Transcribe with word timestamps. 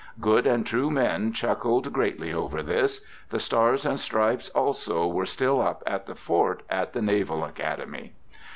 Good 0.19 0.47
and 0.47 0.65
true 0.65 0.89
men 0.89 1.31
chuckled 1.31 1.93
greatly 1.93 2.33
over 2.33 2.63
this. 2.63 3.05
The 3.29 3.39
stars 3.39 3.85
and 3.85 3.99
stripes 3.99 4.49
also 4.49 5.05
were 5.05 5.27
still 5.27 5.61
up 5.61 5.83
at 5.85 6.07
the 6.07 6.15
fort 6.15 6.63
at 6.71 6.93
the 6.93 7.03
Naval 7.03 7.45
Academy. 7.45 8.13